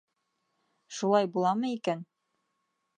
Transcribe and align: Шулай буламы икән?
Шулай 1.01 1.31
буламы 1.37 1.73
икән? 1.77 2.05